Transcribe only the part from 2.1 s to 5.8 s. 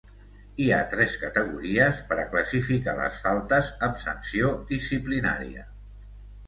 per a classificar les faltes amb sanció disciplinària.